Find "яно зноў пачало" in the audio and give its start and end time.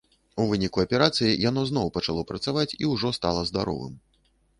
1.49-2.21